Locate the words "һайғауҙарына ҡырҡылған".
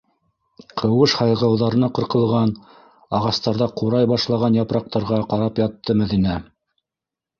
1.17-2.53